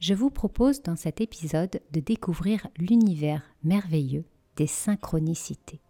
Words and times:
je 0.00 0.14
vous 0.14 0.30
propose 0.30 0.82
dans 0.82 0.96
cet 0.96 1.20
épisode 1.20 1.80
de 1.92 2.00
découvrir 2.00 2.66
l'univers 2.78 3.42
merveilleux 3.62 4.24
des 4.56 4.66
synchronicités. 4.66 5.80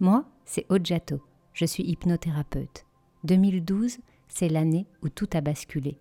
Moi, 0.00 0.24
c'est 0.46 0.64
Ojato, 0.70 1.20
je 1.52 1.66
suis 1.66 1.84
hypnothérapeute. 1.84 2.86
2012, 3.24 3.98
c'est 4.28 4.48
l'année 4.48 4.86
où 5.02 5.10
tout 5.10 5.28
a 5.34 5.42
basculé. 5.42 5.98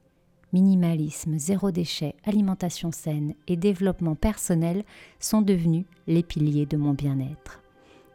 Minimalisme, 0.54 1.38
zéro 1.38 1.72
déchet, 1.72 2.16
alimentation 2.24 2.92
saine 2.94 3.34
et 3.48 3.58
développement 3.58 4.16
personnel 4.16 4.86
sont 5.20 5.42
devenus 5.42 5.86
les 6.08 6.24
piliers 6.24 6.66
de 6.66 6.78
mon 6.78 6.94
bien-être. 6.94 7.62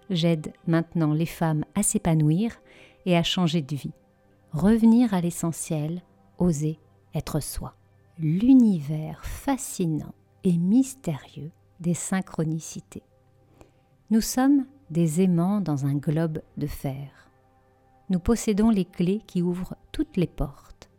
J'aide 0.09 0.53
maintenant 0.67 1.13
les 1.13 1.27
femmes 1.27 1.65
à 1.75 1.83
s'épanouir 1.83 2.59
et 3.05 3.17
à 3.17 3.23
changer 3.23 3.61
de 3.61 3.77
vie. 3.77 3.93
Revenir 4.53 5.13
à 5.13 5.21
l'essentiel, 5.21 6.03
oser 6.39 6.79
être 7.15 7.41
soi 7.41 7.75
l'univers 8.23 9.25
fascinant 9.25 10.15
et 10.45 10.59
mystérieux 10.59 11.51
des 11.81 11.95
synchronicités. 11.95 13.03
Nous 14.11 14.21
sommes 14.21 14.67
des 14.91 15.23
aimants 15.23 15.61
dans 15.61 15.87
un 15.87 15.95
globe 15.95 16.43
de 16.59 16.67
fer. 16.67 17.31
Nous 18.11 18.19
possédons 18.19 18.71
les 18.71 18.85
clés 18.85 19.23
qui 19.27 19.41
ouvrent 19.41 19.77
toutes 19.93 20.17
les 20.17 20.27
portes. 20.27 20.91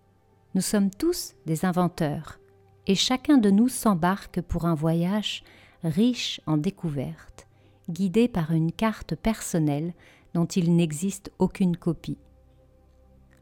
Nous 0.55 0.61
sommes 0.61 0.89
tous 0.89 1.35
des 1.45 1.65
inventeurs 1.65 2.39
et 2.87 2.95
chacun 2.95 3.37
de 3.37 3.51
nous 3.51 3.67
s'embarque 3.67 4.41
pour 4.41 4.65
un 4.65 4.75
voyage 4.75 5.43
riche 5.83 6.41
en 6.47 6.57
découvertes, 6.57 7.47
guidé 7.89 8.27
par 8.27 8.51
une 8.51 8.71
carte 8.71 9.15
personnelle 9.15 9.93
dont 10.33 10.45
il 10.45 10.75
n'existe 10.75 11.31
aucune 11.37 11.77
copie. 11.77 12.17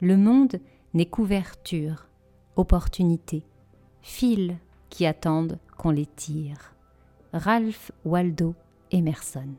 Le 0.01 0.17
monde 0.17 0.59
n'est 0.93 1.05
qu'ouverture, 1.05 2.07
opportunité, 2.55 3.43
fils 4.01 4.53
qui 4.89 5.05
attendent 5.05 5.59
qu'on 5.77 5.91
les 5.91 6.05
tire. 6.05 6.73
Ralph 7.33 7.91
Waldo 8.05 8.55
Emerson. 8.91 9.49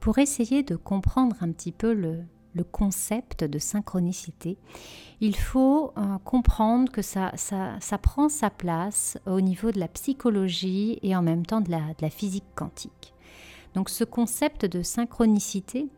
Pour 0.00 0.18
essayer 0.18 0.62
de 0.62 0.76
comprendre 0.76 1.36
un 1.40 1.50
petit 1.52 1.72
peu 1.72 1.92
le, 1.92 2.24
concept 2.70 3.44
de 3.44 3.58
synchronicité, 3.58 4.56
il 5.20 5.36
faut 5.36 5.92
euh, 5.96 6.18
comprendre 6.24 6.92
que 6.92 7.02
ça, 7.02 7.32
prend 8.02 8.28
sa 8.28 8.50
place 8.50 9.18
au 9.26 9.40
niveau 9.40 9.72
de 9.72 9.80
la 9.80 9.88
psychologie 9.88 10.98
et 11.02 11.16
en 11.16 11.22
même 11.22 11.46
temps 11.46 11.60
de 11.60 11.70
la, 11.70 12.10
physique 12.10 12.44
quantique. 12.54 13.14
Donc 13.74 13.88
ce 13.88 14.04
concept 14.04 14.66
de 14.66 14.82
synchronicité, 14.82 15.88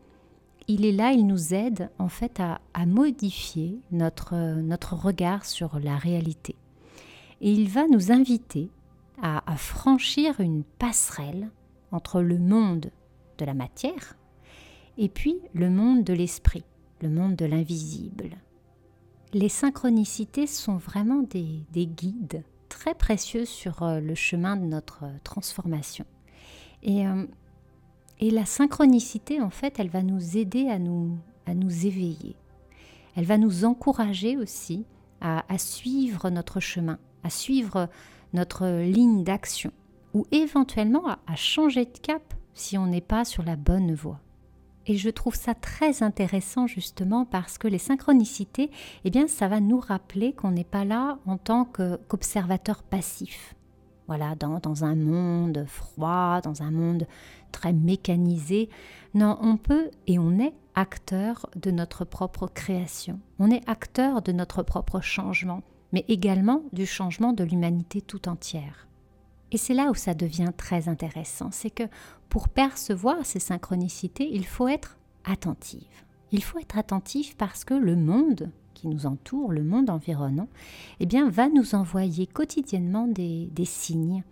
il 0.67 0.85
est 0.85 0.91
là, 0.91 1.11
il 1.11 1.27
nous 1.27 1.53
aide 1.53 1.89
en 1.99 2.07
fait 2.07 2.39
à, 2.39 2.59
modifier 2.85 3.79
notre, 3.91 4.35
notre 4.61 4.93
regard 4.95 5.45
sur 5.45 5.77
la 5.79 5.97
réalité 5.97 6.55
et 7.41 7.51
il 7.51 7.69
va 7.69 7.87
nous 7.87 8.11
inviter 8.11 8.69
à, 9.21 9.55
franchir 9.55 10.39
une 10.39 10.63
passerelle 10.63 11.49
entre 11.91 12.21
le 12.21 12.37
monde 12.37 12.91
de 13.37 13.45
la 13.45 13.53
matière 13.53 14.15
et 14.97 15.09
puis 15.09 15.39
le 15.53 15.69
monde 15.69 16.03
de 16.03 16.13
l'esprit, 16.13 16.63
le 17.01 17.09
monde 17.09 17.35
de 17.35 17.45
l'invisible. 17.45 18.31
Les 19.33 19.49
synchronicités 19.49 20.47
sont 20.47 20.77
vraiment 20.77 21.23
des, 21.23 21.65
guides 21.73 22.43
très 22.69 22.93
précieux 22.93 23.45
sur 23.45 23.83
euh, 23.83 23.99
le 23.99 24.15
chemin 24.15 24.55
de 24.55 24.65
notre 24.65 25.03
euh, 25.03 25.17
transformation. 25.23 26.05
Et, 26.83 27.05
euh, 27.05 27.25
et, 28.19 28.31
la 28.31 28.45
synchronicité, 28.45 29.41
en 29.41 29.49
fait, 29.49 29.79
elle 29.79 29.89
va 29.89 30.03
nous 30.03 30.37
aider 30.37 30.67
à 30.69 30.79
nous 30.79 31.19
éveiller. 31.85 32.35
Elle 33.15 33.25
va 33.25 33.37
nous 33.37 33.65
encourager 33.65 34.37
aussi 34.37 34.85
à 35.21 35.57
suivre 35.57 36.29
notre 36.29 36.59
chemin, 36.59 36.99
à 37.25 37.29
suivre 37.29 37.89
notre 38.33 38.67
ligne 38.67 39.23
d'action 39.23 39.71
ou 40.13 40.25
éventuellement 40.31 41.07
à, 41.07 41.35
changer 41.35 41.85
de 41.85 41.97
cap 41.97 42.21
si 42.53 42.77
on 42.77 42.85
n'est 42.85 43.01
pas 43.01 43.25
sur 43.25 43.43
la 43.43 43.55
bonne 43.55 43.93
voie. 43.93 44.19
Et 44.85 44.95
je 44.95 45.09
trouve 45.09 45.35
ça 45.35 45.55
très 45.55 46.03
intéressant 46.03 46.67
justement 46.67 47.25
parce 47.25 47.57
que 47.57 47.67
les 47.67 47.79
synchronicités, 47.79 48.69
eh 49.03 49.09
bien, 49.09 49.27
ça 49.27 49.47
va 49.47 49.59
nous 49.59 49.79
rappeler 49.79 50.33
qu'on 50.33 50.51
n'est 50.51 50.63
pas 50.63 50.85
là 50.85 51.17
en 51.25 51.37
tant 51.37 51.65
qu'observateur 51.65 52.83
passif. 52.83 53.55
Voilà, 54.07 54.35
dans, 54.35 54.59
dans, 54.59 54.83
un 54.83 54.95
monde 54.95 55.65
froid, 55.67 56.39
dans 56.41 56.61
un 56.61 56.69
monde 56.69 57.07
très 57.51 57.73
mécanisé. 57.73 58.69
Non, 59.15 59.39
on 59.41 59.57
peut 59.57 59.89
et 60.05 60.19
on 60.19 60.37
est 60.37 60.53
acteur 60.75 61.49
de 61.55 61.71
notre 61.71 62.05
propre 62.05 62.45
création. 62.47 63.19
On 63.39 63.49
est 63.49 63.67
acteur 63.67 64.21
de 64.21 64.31
notre 64.31 64.61
propre 64.61 65.01
changement 65.01 65.63
mais 65.91 66.05
également 66.07 66.63
du 66.73 66.85
changement 66.85 67.33
de 67.33 67.43
l'humanité 67.43 68.01
tout 68.01 68.27
entière. 68.27 68.87
Et 69.51 69.57
c'est 69.57 69.73
là 69.73 69.89
où 69.89 69.95
ça 69.95 70.13
devient 70.13 70.51
très 70.55 70.89
intéressant, 70.89 71.49
c'est 71.51 71.69
que 71.69 71.83
pour 72.29 72.49
percevoir 72.49 73.25
ces 73.25 73.39
synchronicités, 73.39 74.29
il 74.31 74.45
faut 74.45 74.67
être 74.67 74.97
attentive. 75.23 75.87
Il 76.31 76.43
faut 76.43 76.59
être 76.59 76.77
attentif 76.77 77.35
parce 77.37 77.63
que 77.63 77.73
le 77.73 77.95
monde 77.95 78.51
qui 78.73 78.87
nous 78.87 79.05
entoure, 79.05 79.51
le 79.51 79.63
monde 79.63 79.89
environnant, 79.89 80.49
eh 80.99 81.05
bien, 81.05 81.29
va 81.29 81.47
nous 81.47 81.75
envoyer 81.75 82.27
quotidiennement 82.27 83.07
des, 83.07 83.49
signes, 83.63 84.23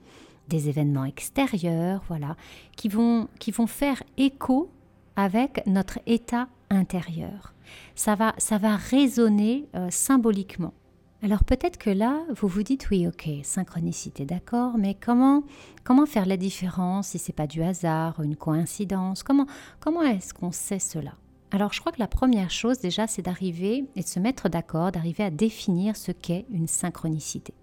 des 0.49 0.69
événements 0.69 1.05
extérieurs, 1.05 2.03
voilà, 2.07 2.35
qui 2.75 2.89
vont, 2.89 3.29
qui 3.39 3.51
vont 3.51 3.67
faire 3.67 4.03
écho 4.17 4.69
avec 5.15 5.65
notre 5.65 5.99
état 6.05 6.49
intérieur. 6.69 7.53
Ça 7.95 8.15
va, 8.15 8.33
ça 8.37 8.57
va 8.57 8.75
résonner 8.75 9.65
euh, 9.75 9.87
symboliquement. 9.89 10.73
Alors 11.23 11.45
peut-être 11.45 11.77
que 11.77 11.89
là, 11.89 12.19
vous 12.35 12.49
vous 12.49 12.63
dites 12.63 12.89
oui, 12.91 13.07
ok, 13.07 13.29
synchronicité, 13.43 14.25
d'accord, 14.25 14.77
mais 14.77 14.93
comment, 14.93 15.43
comment 15.85 16.05
faire 16.05 16.25
la 16.25 16.35
différence 16.35 17.07
si 17.07 17.17
c'est 17.17 17.31
pas 17.31 17.47
du 17.47 17.63
hasard, 17.63 18.21
une 18.21 18.35
coïncidence? 18.35 19.23
Comment, 19.23 19.45
comment 19.79 20.01
est-ce 20.01 20.33
qu'on 20.33 20.51
sait 20.51 20.79
cela? 20.79 21.13
Alors 21.51 21.71
je 21.71 21.79
crois 21.79 21.93
que 21.93 22.01
la 22.01 22.09
première 22.09 22.51
chose 22.51 22.79
déjà, 22.79 23.07
c'est 23.07 23.21
d'arriver 23.21 23.85
et 23.95 24.01
de 24.01 24.05
se 24.05 24.19
mettre 24.19 24.49
d'accord, 24.49 24.91
d'arriver 24.91 25.23
à 25.23 25.29
définir 25.29 25.95
ce 25.95 26.11
qu'est 26.11 26.45
une 26.51 26.67
synchronicité. 26.67 27.53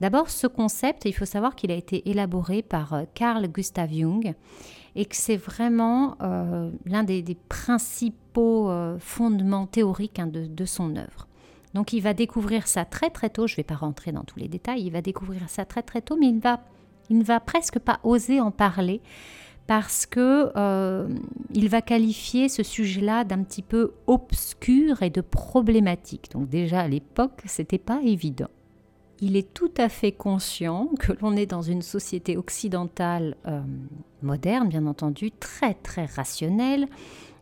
D'abord, 0.00 0.28
ce 0.28 0.48
concept, 0.48 1.04
il 1.04 1.12
faut 1.12 1.24
savoir 1.24 1.54
qu'il 1.54 1.70
a 1.70 1.76
été 1.76 2.10
élaboré 2.10 2.62
par 2.62 2.94
euh, 2.94 3.04
Carl 3.14 3.46
Gustav 3.46 3.92
Jung 3.92 4.34
et 4.96 5.04
que 5.04 5.14
c'est 5.14 5.36
vraiment 5.36 6.16
euh, 6.20 6.72
l'un 6.84 7.04
des, 7.04 7.22
principaux 7.48 8.70
euh, 8.70 8.98
fondements 8.98 9.66
théoriques 9.66 10.18
hein, 10.18 10.26
de, 10.26 10.46
de 10.46 10.64
son 10.64 10.96
œuvre. 10.96 11.27
Donc 11.74 11.92
il 11.92 12.00
va 12.00 12.14
découvrir 12.14 12.66
ça 12.66 12.84
très 12.84 13.10
très 13.10 13.30
tôt, 13.30 13.46
je 13.46 13.54
ne 13.54 13.56
vais 13.58 13.64
pas 13.64 13.74
rentrer 13.74 14.12
dans 14.12 14.24
tous 14.24 14.38
les 14.38 14.48
détails, 14.48 14.82
il 14.82 14.90
va 14.90 15.02
découvrir 15.02 15.48
ça 15.48 15.64
très 15.64 15.82
très 15.82 16.00
tôt, 16.00 16.16
mais 16.18 16.28
il, 16.28 16.40
va, 16.40 16.60
il 17.10 17.18
ne 17.18 17.24
va 17.24 17.40
presque 17.40 17.78
pas 17.78 18.00
oser 18.02 18.40
en 18.40 18.50
parler 18.50 19.00
parce 19.68 20.06
que 20.06 20.50
euh, 20.56 21.06
il 21.52 21.68
va 21.68 21.82
qualifier 21.82 22.48
ce 22.48 22.62
sujet-là 22.62 23.24
d'un 23.24 23.42
petit 23.42 23.60
peu 23.60 23.92
obscur 24.06 25.02
et 25.02 25.10
de 25.10 25.20
problématique. 25.20 26.30
Donc 26.32 26.48
déjà 26.48 26.80
à 26.80 26.88
l'époque, 26.88 27.42
c'était 27.44 27.78
pas 27.78 28.00
évident. 28.02 28.48
Il 29.20 29.36
est 29.36 29.52
tout 29.52 29.72
à 29.76 29.90
fait 29.90 30.12
conscient 30.12 30.88
que 30.98 31.12
l'on 31.20 31.36
est 31.36 31.44
dans 31.44 31.60
une 31.60 31.82
société 31.82 32.38
occidentale 32.38 33.36
euh, 33.46 33.60
moderne, 34.22 34.68
bien 34.68 34.86
entendu, 34.86 35.32
très 35.32 35.74
très 35.74 36.06
rationnelle, 36.06 36.86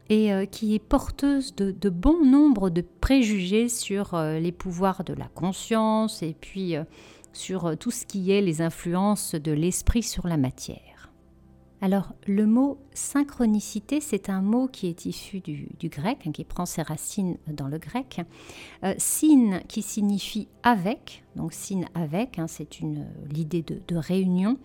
et 0.08 0.32
euh, 0.32 0.46
qui 0.46 0.74
est 0.74 0.80
porteuse 0.80 1.54
de, 1.54 1.90
bon 1.90 2.24
nombre 2.24 2.70
de 2.70 2.84
préjugés 3.00 3.68
sur 3.68 4.14
euh, 4.14 4.38
les 4.38 4.52
pouvoirs 4.52 5.04
de 5.04 5.14
la 5.14 5.28
conscience 5.28 6.22
et 6.22 6.36
puis 6.38 6.76
euh, 6.76 6.84
sur 7.32 7.76
tout 7.78 7.90
ce 7.90 8.06
qui 8.06 8.30
est 8.30 8.40
les 8.40 8.62
influences 8.62 9.34
de 9.34 9.52
l'esprit 9.52 10.02
sur 10.02 10.26
la 10.26 10.36
matière. 10.36 11.10
Alors 11.82 12.14
le 12.26 12.46
mot 12.46 12.78
synchronicité, 12.94 14.00
c'est 14.00 14.30
un 14.30 14.40
mot 14.40 14.66
qui 14.66 14.86
est 14.86 15.04
issu 15.04 15.40
du, 15.40 15.68
grec, 15.84 16.18
hein, 16.26 16.32
qui 16.32 16.44
prend 16.44 16.64
ses 16.64 16.80
racines 16.80 17.36
dans 17.46 17.68
le 17.68 17.76
grec. 17.76 18.22
syn 18.96 19.60
qui 19.68 19.82
signifie 19.82 20.48
avec, 20.62 21.22
donc 21.36 21.52
syn 21.52 21.84
avec, 21.94 22.38
hein, 22.38 22.46
c'est 22.48 22.80
l'idée 23.30 23.62
de 23.62 23.96
réunion, 23.96 24.56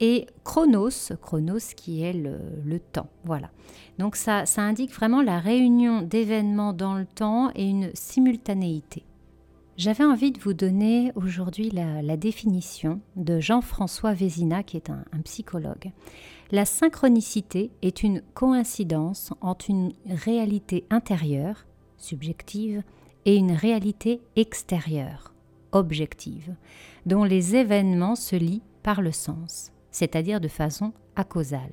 et 0.00 0.26
chronos, 0.44 1.12
chronos 1.20 1.74
qui 1.76 2.02
est 2.02 2.12
le, 2.12 2.78
temps. 2.92 3.08
Voilà. 3.24 3.50
Donc 3.98 4.16
ça, 4.16 4.46
ça, 4.46 4.62
indique 4.62 4.92
vraiment 4.92 5.22
la 5.22 5.38
réunion 5.38 6.02
d'événements 6.02 6.72
dans 6.72 6.94
le 6.94 7.06
temps 7.06 7.50
et 7.54 7.64
une 7.64 7.90
simultanéité. 7.94 9.04
J'avais 9.76 10.04
envie 10.04 10.32
de 10.32 10.40
vous 10.40 10.54
donner 10.54 11.12
aujourd'hui 11.14 11.70
la, 11.70 12.16
définition 12.16 13.00
de 13.16 13.38
Jean-François 13.40 14.12
Vézina, 14.12 14.62
qui 14.62 14.76
est 14.76 14.90
un, 14.90 15.04
un 15.12 15.20
psychologue. 15.20 15.92
La 16.50 16.64
synchronicité 16.64 17.70
est 17.82 18.02
une 18.02 18.22
coïncidence 18.34 19.32
entre 19.40 19.70
une 19.70 19.92
réalité 20.08 20.84
intérieure, 20.90 21.66
subjective, 21.96 22.82
et 23.24 23.36
une 23.36 23.52
réalité 23.52 24.22
extérieure, 24.36 25.34
objective, 25.72 26.54
dont 27.04 27.24
les 27.24 27.56
événements 27.56 28.16
se 28.16 28.36
lient 28.36 28.62
par 28.82 29.02
le 29.02 29.12
sens 29.12 29.70
c'est-à-dire 29.90 30.40
de 30.40 30.48
façon 30.48 30.92
acausale. 31.16 31.72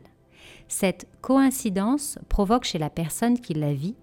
Cette 0.67 1.07
coïncidence 1.21 2.17
provoque 2.29 2.63
chez 2.63 2.77
la 2.77 2.89
personne 2.89 3.39
qui 3.39 3.53
la 3.53 3.73
vit 3.73 3.95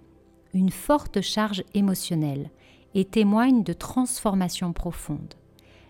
une 0.55 0.71
forte 0.71 1.21
charge 1.21 1.65
émotionnelle 1.75 2.51
et 2.95 3.05
témoigne 3.05 3.63
de 3.63 3.73
transformations 3.73 4.73
profondes. 4.73 5.35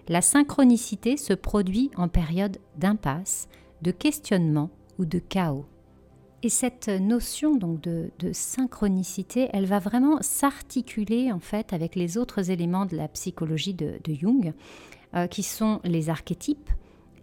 La 0.09 0.23
synchronicité 0.23 1.17
se 1.17 1.33
produit 1.33 1.91
en 1.97 2.09
période 2.09 2.59
d'impasse, 2.77 3.49
de 3.83 3.91
questionnement 3.91 4.71
ou 4.99 5.05
de 5.05 5.19
chaos. 5.19 5.67
Et 6.45 6.49
cette 6.49 6.89
notion 6.89 7.55
donc 7.55 7.81
de, 7.81 8.11
synchronicité, 8.33 9.49
elle 9.53 9.67
va 9.67 9.79
vraiment 9.79 10.19
s'articuler 10.23 11.31
en 11.31 11.39
fait 11.39 11.73
avec 11.73 11.95
les 11.95 12.19
autres 12.19 12.51
éléments 12.51 12.87
de 12.87 12.97
la 12.97 13.07
psychologie 13.09 13.75
de, 13.75 14.01
Jung, 14.09 14.53
euh, 15.15 15.29
qui 15.29 15.45
sont 15.45 15.81
les 15.85 16.11
archétypes 16.11 16.71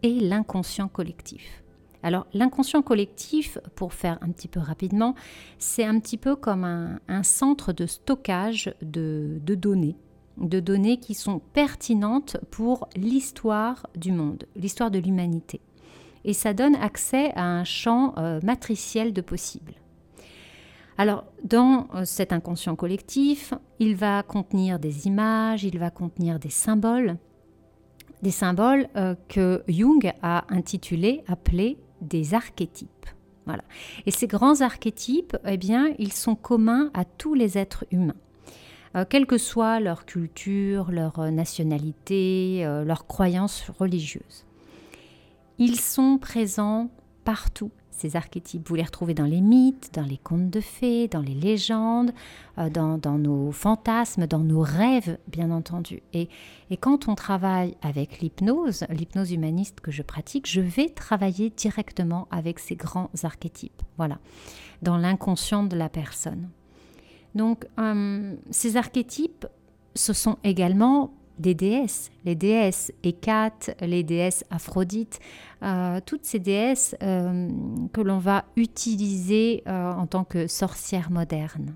et 0.03 0.19
l'inconscient 0.19 0.87
collectif. 0.87 1.63
Alors 2.01 2.27
l'inconscient 2.33 2.81
collectif, 2.81 3.57
pour 3.75 3.93
faire 3.93 4.17
un 4.21 4.31
petit 4.31 4.47
peu 4.47 4.59
rapidement, 4.59 5.15
c'est 5.57 5.83
un 5.83 5.99
petit 5.99 6.17
peu 6.17 6.35
comme 6.35 6.63
un, 6.63 7.23
centre 7.23 7.73
de 7.73 7.85
stockage 7.85 8.73
de, 8.81 9.39
données, 9.45 9.97
de 10.37 10.59
données 10.59 10.97
qui 10.97 11.13
sont 11.13 11.39
pertinentes 11.39 12.37
pour 12.51 12.87
l'histoire 12.95 13.87
du 13.95 14.11
monde, 14.11 14.45
l'histoire 14.55 14.91
de 14.91 14.99
l'humanité. 14.99 15.59
Et 16.25 16.33
ça 16.33 16.53
donne 16.53 16.75
accès 16.75 17.31
à 17.35 17.43
un 17.43 17.63
champ 17.63 18.13
euh, 18.17 18.39
matriciel 18.43 19.13
de 19.13 19.21
possibles. 19.21 19.73
Alors, 20.97 21.23
dans 21.45 21.87
euh, 21.95 22.03
cet 22.03 22.33
inconscient 22.33 22.75
collectif, 22.75 23.53
il 23.79 23.95
va 23.95 24.21
contenir 24.21 24.79
des 24.79 25.07
images, 25.07 25.63
il 25.63 25.79
va 25.79 25.91
contenir 25.91 26.39
des 26.39 26.49
symboles, 26.49 27.15
des 28.21 28.31
symboles 28.31 28.87
euh, 28.95 29.15
que 29.27 29.63
Jung 29.67 30.11
a 30.21 30.45
intitulés, 30.49 31.23
appelés 31.27 31.77
des 32.01 32.33
archétypes. 32.33 33.05
Voilà. 33.45 33.63
Et 34.05 34.11
ces 34.11 34.27
grands 34.27 34.61
archétypes, 34.61 35.35
eh 35.45 35.57
bien, 35.57 35.93
ils 35.97 36.13
sont 36.13 36.35
communs 36.35 36.91
à 36.93 37.05
tous 37.05 37.33
les 37.33 37.57
êtres 37.57 37.85
humains. 37.91 38.15
Euh, 38.95 39.05
quelle 39.07 39.25
que 39.25 39.37
soit 39.37 39.79
leur 39.79 40.05
culture, 40.05 40.91
leur 40.91 41.19
euh, 41.19 41.29
nationalité, 41.29 42.65
euh, 42.65 42.83
leur 42.83 43.05
croyance 43.05 43.69
religieuse. 43.77 44.45
Ils 45.59 45.79
sont 45.79 46.17
présents 46.17 46.89
partout 47.23 47.71
ces 47.99 48.15
archétypes. 48.15 48.67
Vous 48.67 48.75
les 48.75 48.83
retrouvez 48.83 49.13
dans 49.13 49.25
les 49.25 49.41
mythes, 49.41 49.91
dans 49.93 50.03
les 50.03 50.17
contes 50.17 50.49
de 50.49 50.61
fées, 50.61 51.07
dans 51.07 51.21
les 51.21 51.33
légendes, 51.33 52.11
euh, 52.57 52.69
dans, 52.69 53.17
nos 53.17 53.51
fantasmes, 53.51 54.25
dans 54.25 54.39
nos 54.39 54.61
rêves, 54.61 55.17
bien 55.27 55.51
entendu. 55.51 56.01
Et, 56.13 56.29
et 56.69 56.77
quand 56.77 57.07
on 57.07 57.15
travaille 57.15 57.75
avec 57.81 58.19
l'hypnose, 58.19 58.85
l'hypnose 58.89 59.31
humaniste 59.31 59.79
que 59.81 59.91
je 59.91 60.01
pratique, 60.01 60.49
je 60.49 60.61
vais 60.61 60.89
travailler 60.89 61.49
directement 61.49 62.27
avec 62.31 62.59
ces 62.59 62.75
grands 62.75 63.09
archétypes, 63.23 63.81
voilà, 63.97 64.19
dans 64.81 64.97
l'inconscient 64.97 65.63
de 65.63 65.75
la 65.75 65.89
personne. 65.89 66.49
Donc, 67.35 67.67
euh, 67.79 68.35
ces 68.49 68.77
archétypes, 68.77 69.45
ce 69.95 70.13
sont 70.13 70.37
également 70.43 71.13
des 71.39 71.55
déesses, 71.55 72.11
les 72.25 72.35
déesses 72.35 72.91
Hécate, 73.03 73.75
les 73.81 74.03
déesses 74.03 74.43
Aphrodite, 74.51 75.19
euh, 75.63 75.99
toutes 76.05 76.25
ces 76.25 76.39
déesses 76.39 76.95
euh, 77.01 77.49
que 77.93 78.01
l'on 78.01 78.19
va 78.19 78.45
utiliser 78.55 79.63
euh, 79.67 79.91
en 79.91 80.05
tant 80.05 80.25
que 80.25 80.47
sorcières 80.47 81.11
modernes. 81.11 81.75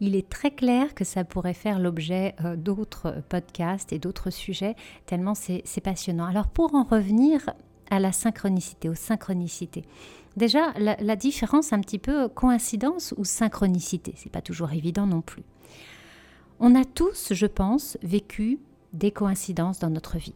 Il 0.00 0.16
est 0.16 0.28
très 0.28 0.50
clair 0.50 0.94
que 0.94 1.04
ça 1.04 1.22
pourrait 1.22 1.54
faire 1.54 1.78
l'objet 1.78 2.34
d'autres 2.56 3.22
podcasts 3.28 3.92
et 3.92 4.00
d'autres 4.00 4.30
sujets, 4.30 4.74
tellement 5.06 5.34
c'est 5.36 5.80
passionnant. 5.80 6.24
Alors 6.24 6.48
pour 6.48 6.74
en 6.74 6.82
revenir 6.82 7.50
à 7.88 8.00
la 8.00 8.10
synchronicité, 8.10 8.88
aux 8.88 8.96
synchronicités. 8.96 9.84
Déjà, 10.36 10.72
la, 10.76 10.96
la 10.96 11.14
différence 11.14 11.72
un 11.72 11.78
petit 11.78 12.00
peu 12.00 12.26
coïncidence 12.26 13.14
ou 13.16 13.24
synchronicité, 13.24 14.12
c'est 14.16 14.32
pas 14.32 14.40
toujours 14.40 14.72
évident 14.72 15.06
non 15.06 15.20
plus. 15.20 15.44
On 16.58 16.74
a 16.74 16.84
tous, 16.84 17.32
je 17.32 17.46
pense, 17.46 17.96
vécu 18.02 18.58
des 18.92 19.10
coïncidences 19.10 19.78
dans 19.78 19.90
notre 19.90 20.18
vie. 20.18 20.34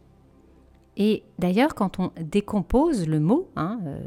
Et 0.99 1.23
d'ailleurs, 1.37 1.75
quand 1.75 1.99
on 1.99 2.11
décompose 2.19 3.07
le 3.07 3.19
mot, 3.19 3.49
hein, 3.55 3.79
euh, 3.85 3.99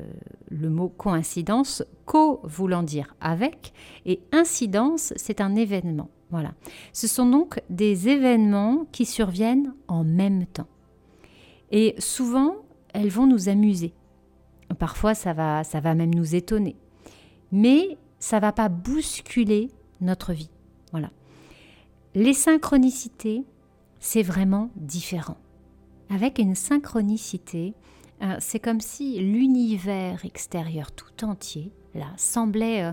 le 0.49 0.71
mot 0.71 0.89
coïncidence, 0.89 1.85
co 2.05 2.41
voulant 2.43 2.83
dire 2.83 3.15
avec, 3.21 3.73
et 4.07 4.21
incidence, 4.33 5.13
c'est 5.15 5.41
un 5.41 5.55
événement. 5.55 6.11
Voilà. 6.31 6.53
Ce 6.93 7.07
sont 7.07 7.27
donc 7.27 7.61
des 7.71 8.09
événements 8.09 8.87
qui 8.91 9.05
surviennent 9.05 9.73
en 9.87 10.03
même 10.03 10.47
temps. 10.47 10.67
Et 11.71 11.95
souvent, 11.99 12.57
elles 12.93 13.11
vont 13.11 13.27
nous 13.27 13.49
amuser. 13.49 13.93
Parfois, 14.79 15.15
ça 15.15 15.33
va, 15.33 15.63
ça 15.63 15.81
va 15.81 15.95
même 15.95 16.15
nous 16.15 16.35
étonner. 16.35 16.77
Mais 17.53 17.99
ça 18.19 18.41
va 18.41 18.53
pas 18.53 18.69
bousculer 18.69 19.71
notre 20.01 20.33
vie. 20.33 20.51
Voilà. 20.91 21.11
Les 22.15 22.35
synchronicités, 22.35 23.45
c'est 24.01 24.23
vraiment 24.23 24.71
différent. 24.77 25.37
Avec 26.09 26.39
une 26.39 26.55
synchronicité, 26.55 27.75
euh, 28.23 28.37
c'est 28.41 28.59
comme 28.59 28.81
si 28.81 29.21
l'univers 29.21 30.25
extérieur 30.25 30.91
tout 30.93 31.25
entier 31.25 31.73
semblait 32.17 32.85
euh, 32.85 32.93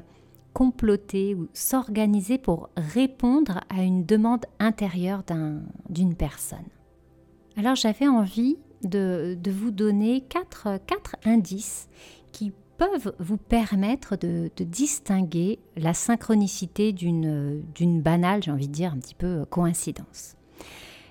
comploter 0.53 1.35
ou 1.35 1.47
s'organiser 1.53 2.37
pour 2.37 2.69
répondre 2.75 3.61
à 3.69 3.83
une 3.83 4.05
demande 4.05 4.45
intérieure 4.59 5.23
d'une 5.89 6.15
personne. 6.15 6.65
Alors 7.57 7.75
j'avais 7.75 8.07
envie 8.07 8.57
de, 8.83 9.37
vous 9.49 9.71
donner 9.71 10.21
quatre, 10.21 10.79
indices 11.25 11.89
qui 12.31 12.53
peuvent 12.77 13.13
vous 13.19 13.37
permettre 13.37 14.15
de, 14.15 14.51
de 14.55 14.63
distinguer 14.63 15.59
la 15.75 15.93
synchronicité 15.93 16.91
d'une 16.91 18.01
banale, 18.01 18.43
j'ai 18.43 18.51
envie 18.51 18.67
de 18.67 18.73
dire, 18.73 18.93
un 18.93 18.99
petit 18.99 19.15
peu 19.15 19.45
coïncidence. 19.45 20.37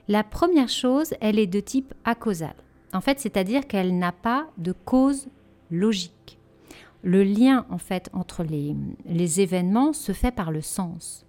La 0.09 0.23
première 0.23 0.69
chose, 0.69 1.15
elle 1.21 1.39
est 1.39 1.49
de 1.49 1.61
type 1.61 1.93
acausal. 2.05 2.55
En 2.93 3.01
fait, 3.01 3.19
c'est-à-dire 3.19 3.67
qu'elle 3.67 3.99
n'a 3.99 4.13
pas 4.13 4.49
de 4.57 4.73
cause 4.73 5.27
logique. 5.71 6.39
Le 7.03 7.25
lien, 7.25 7.67
en 7.71 7.79
fait, 7.79 8.09
entre 8.13 8.45
les, 8.45 9.41
événements 9.41 9.93
se 9.93 10.13
fait 10.13 10.31
par 10.31 10.51
le 10.51 10.61
sens. 10.61 11.27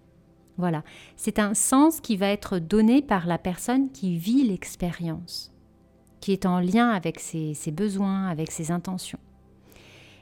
Voilà. 0.58 0.84
C'est 1.16 1.40
un 1.40 1.54
sens 1.54 2.00
qui 2.02 2.18
va 2.18 2.30
être 2.30 2.60
donné 2.60 3.02
par 3.02 3.28
la 3.28 3.38
personne 3.38 3.92
qui 3.92 4.18
vit 4.18 4.48
l'expérience, 4.48 5.52
qui 6.20 6.32
est 6.32 6.46
en 6.46 6.60
lien 6.60 6.90
avec 6.90 7.20
ses 7.20 7.72
besoins, 7.72 8.28
avec 8.28 8.52
ses 8.52 8.72
intentions. 8.72 9.20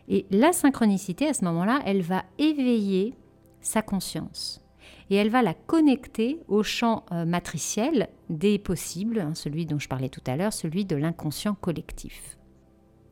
Et 0.07 0.25
la 0.29 0.53
synchronicité, 0.53 1.27
à 1.27 1.33
ce 1.33 1.43
moment-là, 1.45 1.81
elle 1.85 2.01
va 2.01 2.23
éveiller 2.37 3.15
sa 3.61 3.81
conscience 3.81 4.64
et 5.09 5.15
elle 5.15 5.29
va 5.29 5.41
la 5.41 5.53
connecter 5.53 6.39
au 6.47 6.63
champ 6.63 7.05
euh, 7.11 7.25
matriciel 7.25 8.09
des 8.29 8.57
possibles, 8.57 9.19
hein, 9.19 9.35
celui 9.35 9.65
dont 9.65 9.79
je 9.79 9.87
parlais 9.87 10.09
tout 10.09 10.23
à 10.25 10.35
l'heure, 10.35 10.53
celui 10.53 10.85
de 10.85 10.95
l'inconscient 10.95 11.53
collectif. 11.55 12.37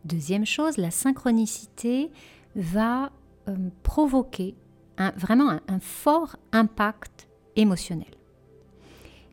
Deuxième 0.06 0.46
chose, 0.46 0.78
la 0.78 0.92
synchronicité 0.92 2.12
va 2.56 3.12
euh, 3.48 3.56
provoquer 3.84 4.56
vraiment 5.18 5.60
un, 5.68 5.80
fort 5.80 6.36
impact 6.52 7.28
émotionnel. 7.56 8.12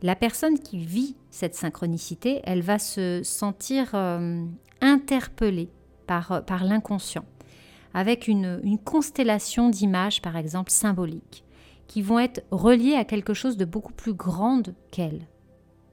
La 0.03 0.17
personne 0.17 0.59
qui 0.59 0.79
vit 0.79 1.17
cette 1.31 1.55
synchronicité, 1.55 2.41
elle 2.45 2.63
va 2.63 2.79
se 2.79 3.21
sentir 3.23 3.91
euh, 3.95 4.43
interpellée 4.81 5.69
par, 6.07 6.45
par 6.47 6.65
l'inconscient, 6.65 7.27
avec 7.93 8.27
une 8.27 8.79
constellation 8.85 9.69
d'images, 9.69 10.23
par 10.23 10.37
exemple, 10.37 10.71
symboliques 10.71 11.45
qui 11.91 12.03
vont 12.03 12.21
être 12.21 12.45
reliées 12.53 12.95
à 12.95 13.05
quelque 13.05 13.35
chose 13.35 13.57
de 13.57 13.65
beaucoup 13.65 13.93
plus 13.93 14.15
grande 14.15 14.77
qu'elle. 14.93 15.27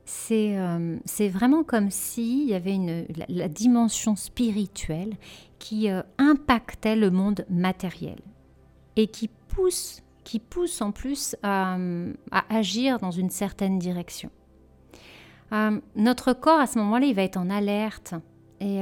C'est 0.05 0.55
euh, 0.55 0.99
vraiment 1.31 1.63
comme 1.63 1.89
s'il 1.89 2.47
y 2.47 2.53
avait 2.53 2.75
une, 2.75 3.07
la, 3.27 3.47
dimension 3.47 4.15
spirituelle 4.15 5.15
qui 5.57 5.89
euh, 5.89 6.03
impactait 6.19 6.95
le 6.95 7.09
monde 7.09 7.47
matériel 7.49 8.19
et 8.95 9.07
qui 9.07 9.27
pousse, 9.47 10.03
qui 10.23 10.37
pousse 10.37 10.83
en 10.83 10.91
plus 10.91 11.35
à, 11.41 11.79
agir 12.47 12.99
dans 12.99 13.09
une 13.09 13.31
certaine 13.31 13.79
direction. 13.79 14.29
Euh, 15.51 15.81
notre 15.95 16.33
corps, 16.33 16.59
à 16.59 16.67
ce 16.67 16.77
moment-là, 16.77 17.07
il 17.07 17.15
va 17.15 17.23
être 17.23 17.37
en 17.37 17.49
alerte 17.49 18.13
et 18.59 18.81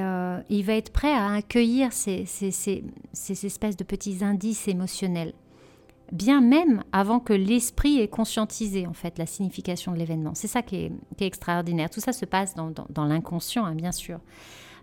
il 0.50 0.64
va 0.66 0.74
être 0.74 0.92
prêt 0.92 1.14
à 1.14 1.34
accueillir 1.34 1.94
ces, 1.94 2.26
ces, 2.26 2.52
ces, 2.52 2.84
ces 3.14 3.46
espèces 3.46 3.78
de 3.78 3.86
petits 3.86 4.22
indices 4.22 4.68
émotionnels 4.68 5.34
bien 6.12 6.42
même 6.42 6.84
avant 6.92 7.20
que 7.20 7.34
l'esprit 7.34 8.00
ait 8.00 8.08
conscientisé 8.08 8.88
en 8.88 8.94
fait 8.94 9.18
la 9.18 9.26
signification 9.26 9.92
de 9.92 9.98
l'événement. 9.98 10.34
C'est 10.34 10.48
ça 10.48 10.62
qui 10.62 10.76
est, 10.76 10.92
extraordinaire. 11.20 11.90
Tout 11.90 12.00
ça 12.00 12.14
se 12.14 12.26
passe 12.26 12.56
dans, 12.56 13.06
l'inconscient, 13.06 13.66
hein, 13.66 13.76
bien 13.76 13.92
sûr. 13.92 14.20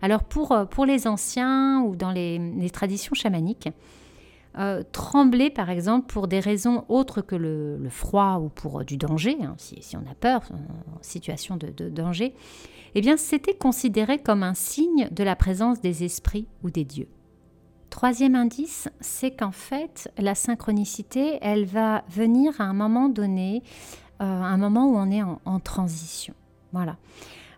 Alors 0.01 0.25
pour, 0.25 0.53
euh, 0.53 0.65
pour 0.65 0.85
les 0.85 1.07
anciens 1.07 1.83
ou 1.83 1.95
dans 1.95 2.11
les, 2.11 2.71
traditions 2.73 3.15
chamaniques, 3.15 3.69
euh, 4.59 4.83
trembler 4.93 5.49
par 5.49 5.71
exemple 5.71 6.13
pour 6.13 6.29
des 6.29 6.41
raisons 6.41 6.85
autres 6.89 7.23
que 7.23 7.37
le, 7.37 7.79
froid 7.89 8.39
ou 8.43 8.49
pour 8.49 8.81
euh, 8.81 8.85
du 8.85 8.97
danger, 8.97 9.39
hein, 9.43 9.55
si, 9.57 9.97
on 9.97 10.11
a 10.11 10.15
peur, 10.15 10.43
en 10.53 11.03
situation 11.03 11.57
de, 11.57 11.69
de 11.69 11.89
danger, 11.89 12.35
eh 12.95 13.01
bien 13.01 13.17
c'était 13.17 13.55
considéré 13.55 14.19
comme 14.19 14.43
un 14.43 14.55
signe 14.55 15.09
de 15.11 15.25
la 15.25 15.37
présence 15.37 15.81
des 15.81 16.05
esprits 16.05 16.49
ou 16.63 16.71
des 16.71 16.85
dieux. 16.85 17.09
Troisième 17.93 18.37
indice, 18.37 18.89
c'est 19.01 19.33
qu'en 19.33 19.53
fait, 19.53 20.11
la 20.17 20.35
synchronicité, 20.35 21.39
elle 21.43 21.67
va 21.67 22.05
venir 22.09 22.59
à 22.59 22.65
un 22.65 22.73
moment 22.73 23.11
donné, 23.11 23.63
euh, 24.23 24.25
un 24.25 24.57
moment 24.57 24.87
où 24.87 24.97
on 24.97 25.11
est 25.11 25.23
en, 25.23 25.61
transition. 25.61 26.33
Voilà. 26.73 26.97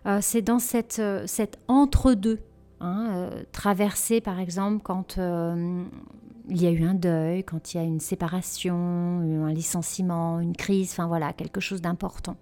Euh, 0.05 0.19
c'est 0.21 0.41
dans 0.41 0.59
cette, 0.59 0.99
euh, 0.99 1.23
cet 1.25 1.57
entre-deux. 1.69 2.41
Hein, 2.81 3.29
traversé 3.53 4.19
par 4.19 4.41
exemple 4.41 4.81
quand 4.83 5.17
il 5.17 6.61
y 6.61 6.67
a 6.67 6.71
eu 6.71 6.83
un 6.83 6.95
deuil, 6.95 7.45
quand 7.45 7.73
il 7.73 7.77
y 7.77 7.79
a 7.79 7.83
une 7.83 8.01
séparation, 8.01 8.75
un 8.75 9.53
licenciement, 9.53 10.41
une 10.41 10.57
crise, 10.57 10.91
enfin 10.91 11.07
voilà, 11.07 11.31
quelque 11.31 11.61
chose 11.61 11.81
d'important. 11.81 12.35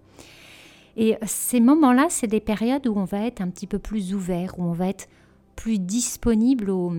Et 0.96 1.16
ces 1.24 1.60
moments-là, 1.60 2.08
c'est 2.10 2.26
des 2.26 2.40
périodes 2.40 2.88
où 2.88 2.98
on 2.98 3.04
va 3.04 3.24
être 3.24 3.40
un 3.40 3.48
petit 3.48 3.68
peu 3.68 3.78
plus 3.78 4.14
ouvert, 4.14 4.58
où 4.58 4.64
on 4.64 4.72
va 4.72 4.88
être 4.88 5.06
plus 5.56 5.78
disponible 5.78 6.70
au, 6.70 6.92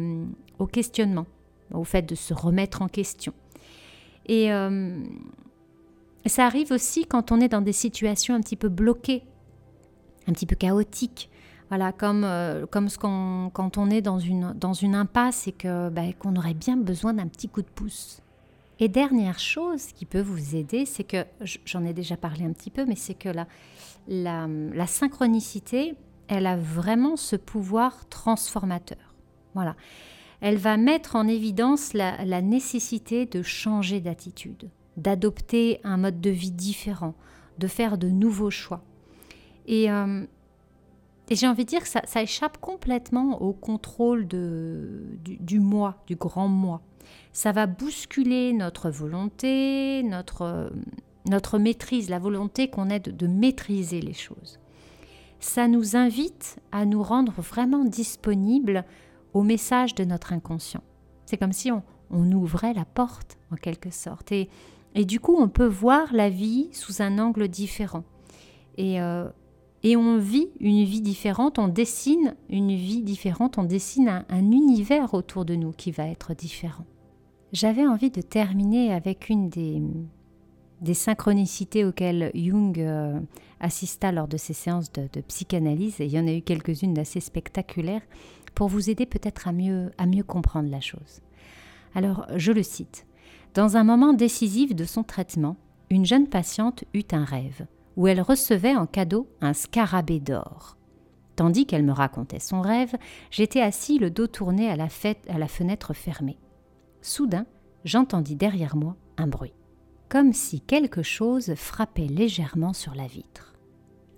au 0.59 0.67
questionnement, 0.67 1.25
au 1.73 1.83
fait 1.83 2.03
de 2.03 2.15
se 2.15 2.33
remettre 2.33 2.81
en 2.81 2.87
question. 2.87 3.33
Et 4.27 4.51
euh, 4.51 5.03
ça 6.25 6.45
arrive 6.45 6.71
aussi 6.71 7.05
quand 7.05 7.31
on 7.31 7.39
est 7.39 7.49
dans 7.49 7.61
des 7.61 7.73
situations 7.73 8.33
un 8.35 8.41
petit 8.41 8.55
peu 8.55 8.69
bloquées, 8.69 9.23
un 10.27 10.33
petit 10.33 10.45
peu 10.45 10.55
chaotiques. 10.55 11.29
Voilà, 11.69 11.91
comme, 11.91 12.23
euh, 12.23 12.67
comme 12.67 12.89
quand 12.89 13.77
on 13.77 13.89
est 13.89 14.01
dans 14.01 14.19
une, 14.19 14.53
dans 14.53 14.73
une 14.73 14.93
impasse 14.93 15.47
et 15.47 15.51
que, 15.51 15.89
bah, 15.89 16.03
qu'on 16.19 16.35
aurait 16.35 16.53
bien 16.53 16.77
besoin 16.77 17.13
d'un 17.13 17.27
petit 17.27 17.49
coup 17.49 17.63
de 17.63 17.67
pouce. 17.67 18.21
Et 18.79 18.87
dernière 18.87 19.39
chose 19.39 19.87
qui 19.87 20.05
peut 20.05 20.21
vous 20.21 20.55
aider, 20.55 20.85
c'est 20.85 21.03
que, 21.03 21.25
j'en 21.65 21.83
ai 21.85 21.93
déjà 21.93 22.17
parlé 22.17 22.45
un 22.45 22.51
petit 22.51 22.69
peu, 22.69 22.85
mais 22.85 22.95
c'est 22.95 23.15
que 23.15 23.29
la, 23.29 23.47
la 24.07 24.87
synchronicité, 24.87 25.95
elle 26.27 26.47
a 26.47 26.57
vraiment 26.57 27.15
ce 27.15 27.35
pouvoir 27.35 28.07
transformateur. 28.09 29.13
Voilà 29.53 29.75
elle 30.41 30.57
va 30.57 30.77
mettre 30.77 31.15
en 31.15 31.27
évidence 31.27 31.93
la, 31.93 32.41
nécessité 32.41 33.25
de 33.25 33.41
changer 33.41 33.99
d'attitude, 33.99 34.69
d'adopter 34.97 35.79
un 35.83 35.97
mode 35.97 36.21
de 36.21 36.29
vie 36.29 36.51
différent, 36.51 37.15
de 37.57 37.67
faire 37.67 37.97
de 37.97 38.09
nouveaux 38.09 38.51
choix. 38.51 38.83
Et, 39.65 39.89
euh, 39.89 40.23
j'ai 41.31 41.47
envie 41.47 41.65
de 41.65 41.69
dire 41.69 41.81
que 41.81 41.87
ça, 41.87 42.21
échappe 42.21 42.59
complètement 42.59 43.41
au 43.41 43.53
contrôle 43.53 44.27
du, 44.27 45.59
moi, 45.59 46.03
du 46.05 46.15
grand 46.15 46.47
moi. 46.47 46.81
Ça 47.33 47.51
va 47.51 47.65
bousculer 47.65 48.53
notre 48.53 48.91
volonté, 48.91 50.03
notre, 50.03 50.71
notre 51.27 51.57
maîtrise, 51.57 52.09
la 52.09 52.19
volonté 52.19 52.69
qu'on 52.69 52.91
ait 52.91 52.99
de 52.99 53.25
maîtriser 53.25 54.01
les 54.01 54.13
choses. 54.13 54.59
Ça 55.45 55.67
nous 55.67 55.95
invite 55.95 56.57
à 56.71 56.85
nous 56.85 57.03
rendre 57.03 57.33
vraiment 57.37 57.85
disponibles 57.85 58.83
au 59.31 59.43
message 59.43 59.93
de 59.93 60.03
notre 60.03 60.33
inconscient. 60.33 60.81
C'est 61.27 61.37
comme 61.37 61.53
si 61.53 61.71
on, 61.71 61.83
ouvrait 62.31 62.73
la 62.73 62.83
porte 62.83 63.37
en 63.51 63.55
quelque 63.55 63.91
sorte. 63.91 64.31
Et, 64.31 64.49
du 64.95 65.19
coup, 65.19 65.35
on 65.37 65.47
peut 65.47 65.67
voir 65.67 66.11
la 66.13 66.29
vie 66.29 66.69
sous 66.71 67.03
un 67.03 67.19
angle 67.19 67.47
différent. 67.47 68.03
Et, 68.77 68.99
euh, 68.99 69.29
et 69.83 69.95
on 69.95 70.17
vit 70.17 70.49
une 70.59 70.83
vie 70.83 71.01
différente, 71.01 71.59
on 71.59 71.67
dessine 71.67 72.35
une 72.49 72.75
vie 72.75 73.03
différente, 73.03 73.59
on 73.59 73.63
dessine 73.63 74.25
un, 74.27 74.51
univers 74.51 75.13
autour 75.13 75.45
de 75.45 75.53
nous 75.53 75.73
qui 75.73 75.91
va 75.91 76.07
être 76.07 76.33
différent. 76.33 76.85
J'avais 77.53 77.85
envie 77.85 78.09
de 78.09 78.21
terminer 78.21 78.91
avec 78.91 79.29
une 79.29 79.49
des, 79.49 79.79
des 80.81 80.93
synchronicités 80.93 81.85
auxquelles 81.85 82.31
Jung 82.33 82.79
euh, 82.79 83.19
assista 83.59 84.11
lors 84.11 84.27
de 84.27 84.37
ses 84.37 84.53
séances 84.53 84.91
de, 84.91 85.21
psychanalyse, 85.21 86.01
et 86.01 86.05
il 86.05 86.11
y 86.11 86.19
en 86.19 86.27
a 86.27 86.33
eu 86.33 86.41
quelques-unes 86.41 86.93
d'assez 86.93 87.19
spectaculaires, 87.19 88.01
pour 88.53 88.67
vous 88.67 88.89
aider 88.89 89.05
peut-être 89.05 89.47
à 89.47 89.51
mieux, 89.51 89.91
à 89.97 90.05
mieux 90.05 90.23
comprendre 90.23 90.69
la 90.69 90.81
chose. 90.81 91.21
Alors, 91.93 92.25
je 92.35 92.51
le 92.51 92.63
cite. 92.63 93.05
Dans 93.53 93.77
un 93.77 93.83
moment 93.83 94.13
décisif 94.13 94.75
de 94.75 94.85
son 94.85 95.03
traitement, 95.03 95.57
une 95.89 96.05
jeune 96.05 96.27
patiente 96.27 96.83
eut 96.93 97.07
un 97.11 97.23
rêve 97.23 97.65
où 97.95 98.07
elle 98.07 98.21
recevait 98.21 98.75
en 98.75 98.85
cadeau 98.85 99.29
un 99.41 99.53
scarabée 99.53 100.19
d'or. 100.19 100.77
Tandis 101.35 101.65
qu'elle 101.65 101.83
me 101.83 101.93
racontait 101.93 102.39
son 102.39 102.61
rêve, 102.61 102.95
j'étais 103.31 103.61
assis 103.61 103.99
le 103.99 104.09
dos 104.09 104.27
tourné 104.27 104.69
à 104.69 104.75
la 104.75 105.47
fenêtre 105.47 105.93
fermée. 105.93 106.37
Soudain, 107.01 107.45
j'entendis 107.83 108.35
derrière 108.35 108.75
moi 108.75 108.95
un 109.17 109.27
bruit, 109.27 109.53
comme 110.09 110.33
si 110.33 110.61
quelque 110.61 111.03
chose 111.03 111.53
frappait 111.55 112.07
légèrement 112.07 112.73
sur 112.73 112.95
la 112.95 113.07
vitre. 113.07 113.55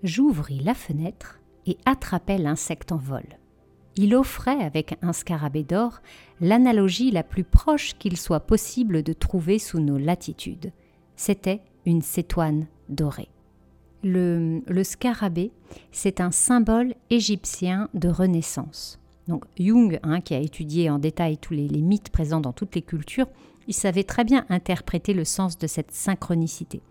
J'ouvris 0.03 0.60
la 0.60 0.74
fenêtre 0.74 1.39
et 1.65 1.77
attrapai 1.86 2.38
l'insecte 2.38 2.91
en 2.91 2.98
vol 2.98 3.38
il 3.98 4.15
offrait 4.15 4.63
avec 4.63 4.96
un 5.01 5.12
scarabée 5.12 5.63
d'or 5.63 6.01
l'analogie 6.39 7.12
la 7.12 7.24
plus 7.24 7.44
proche 7.44 7.96
qu'il 7.98 8.15
soit 8.15 8.41
possible 8.41 9.03
de 9.03 9.13
trouver 9.13 9.60
sous 9.60 9.79
nos 9.79 9.98
latitudes. 9.98 10.72
C'était 11.15 11.62
une 11.86 12.03
cétoine 12.03 12.67
dorée. 12.89 13.29
Le, 14.03 14.62
scarabée, 14.84 15.51
c'est 15.91 16.22
un 16.22 16.32
symbole 16.32 16.94
égyptien 17.10 17.89
de 17.96 18.08
renaissance. 18.08 19.00
Jung, 19.60 20.00
hein, 20.03 20.22
qui 20.22 20.36
a 20.36 20.39
étudié 20.39 20.89
en 20.89 21.00
détail 21.00 21.38
tous 21.38 21.53
les 21.53 21.67
mythes 21.82 22.12
présents 22.12 22.39
dans 22.39 22.53
toutes 22.53 22.75
les 22.75 22.84
cultures, 22.84 23.27
il 23.68 23.74
savait 23.74 24.04
très 24.04 24.24
bien 24.24 24.46
interpréter 24.50 25.14
le 25.14 25.26
sens 25.26 25.58
de 25.58 25.68
cette 25.68 25.92
synchronicité 25.92 26.82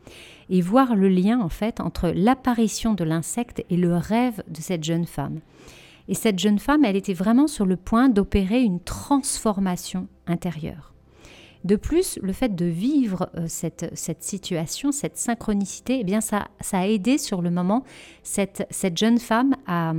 et 0.51 0.61
voir 0.61 0.95
le 0.95 1.09
lien 1.09 1.41
en 1.41 1.49
fait 1.49 1.81
entre 1.81 2.13
l'apparition 2.15 2.95
de 2.95 3.05
l'insecte 3.05 3.65
et 3.71 3.77
le 3.77 3.97
rêve 3.97 4.43
de 4.49 4.61
cette 4.61 4.85
jeune 4.85 5.07
femme. 5.07 5.41
Et 6.09 6.15
cette 6.15 6.39
jeune 6.39 6.59
femme, 6.59 6.85
elle 6.85 6.97
était 6.97 7.15
vraiment 7.15 7.49
sur 7.49 7.67
le 7.67 7.77
point 7.77 8.09
d'opérer 8.09 8.63
une 8.63 8.81
transformation 8.81 10.07
intérieure. 10.27 10.93
De 11.65 11.75
plus, 11.75 12.21
le 12.23 12.33
fait 12.33 12.55
de 12.55 12.65
vivre 12.65 13.29
euh, 13.37 13.47
cette, 13.49 13.91
cette, 13.95 14.23
situation, 14.23 14.93
cette 14.93 15.17
synchronicité, 15.17 15.99
eh 16.01 16.05
bien 16.05 16.21
ça, 16.21 16.47
ça, 16.61 16.79
a 16.79 16.87
aidé 16.87 17.19
sur 17.19 17.43
le 17.43 17.51
moment 17.51 17.83
cette, 18.23 18.69
cette 18.71 18.97
jeune 18.97 19.19
femme 19.19 19.57
à, 19.67 19.93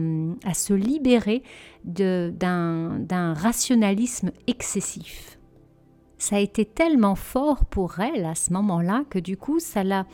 à 0.45 0.53
se 0.53 0.73
libérer 0.73 1.43
d'un 1.83 3.33
rationalisme 3.33 4.31
excessif. 4.47 5.36
Ça 6.17 6.37
a 6.37 6.39
été 6.39 6.65
tellement 6.65 7.15
fort 7.15 7.65
pour 7.65 7.99
elle 7.99 8.25
à 8.25 8.35
ce 8.35 8.51
moment-là 8.53 9.03
que 9.09 9.19
du 9.19 9.37
coup, 9.37 9.59
ça 9.59 9.83
l'a 9.83 10.05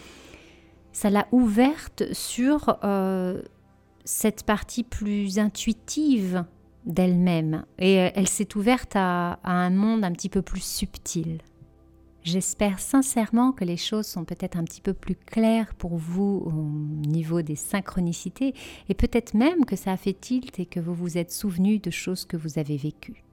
ça 0.93 1.09
l'a 1.09 1.27
ouverte 1.31 2.03
sur 2.13 2.77
euh, 2.83 3.41
cette 4.05 4.43
partie 4.43 4.83
plus 4.83 5.39
intuitive 5.39 6.45
d'elle-même 6.85 7.65
et 7.79 7.93
elle 7.93 8.27
s'est 8.27 8.55
ouverte 8.55 8.95
à, 8.95 9.39
un 9.43 9.69
monde 9.71 10.03
un 10.03 10.11
petit 10.11 10.29
peu 10.29 10.41
plus 10.41 10.63
subtil. 10.63 11.39
J'espère 12.21 12.79
sincèrement 12.79 13.51
que 13.51 13.65
les 13.65 13.75
choses 13.75 14.05
sont 14.05 14.23
peut-être 14.23 14.57
un 14.57 14.63
petit 14.63 14.81
peu 14.81 14.93
plus 14.93 15.15
claires 15.15 15.73
pour 15.73 15.97
vous 15.97 16.43
au 16.45 16.51
niveau 17.07 17.41
des 17.41 17.55
synchronicités 17.57 18.53
et 18.87 18.93
peut-être 18.93 19.33
même 19.33 19.65
que 19.65 19.75
ça 19.75 19.91
a 19.91 19.97
fait 19.97 20.13
tilt 20.13 20.57
et 20.59 20.65
que 20.65 20.79
vous 20.79 20.93
vous 20.93 21.17
êtes 21.17 21.31
souvenu 21.31 21.79
de 21.79 21.89
choses 21.89 22.25
que 22.25 22.37
vous 22.37 22.59
avez 22.59 22.77
vécues. 22.77 23.23